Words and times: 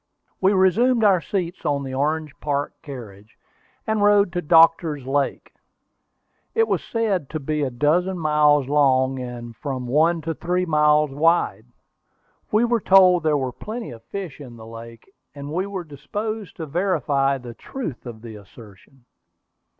We 0.41 0.53
resumed 0.53 1.03
our 1.03 1.21
seats 1.21 1.63
on 1.63 1.83
the 1.83 1.93
Orange 1.93 2.33
Park 2.39 2.73
carriage, 2.81 3.37
and 3.85 4.01
rode 4.01 4.33
to 4.33 4.41
Doctor's 4.41 5.05
Lake. 5.05 5.53
It 6.55 6.67
was 6.67 6.83
said 6.83 7.29
to 7.29 7.39
be 7.39 7.61
a 7.61 7.69
dozen 7.69 8.17
miles 8.17 8.67
long, 8.67 9.19
and 9.19 9.55
from 9.55 9.85
one 9.85 10.21
to 10.21 10.33
three 10.33 10.65
miles 10.65 11.11
wide. 11.11 11.67
We 12.51 12.65
were 12.65 12.81
told 12.81 13.21
there 13.21 13.37
were 13.37 13.51
plenty 13.51 13.91
of 13.91 14.01
fish 14.05 14.39
in 14.41 14.57
this 14.57 14.65
lake, 14.65 15.07
and 15.35 15.53
we 15.53 15.67
were 15.67 15.83
disposed 15.83 16.55
to 16.55 16.65
verify 16.65 17.37
the 17.37 17.53
truth 17.53 18.07
of 18.07 18.23
the 18.23 18.37
assertion. 18.37 19.05